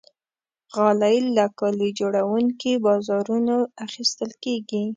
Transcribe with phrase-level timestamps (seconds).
[0.75, 4.83] غالۍ له کالي جوړونکي بازارونو اخیستل کېږي.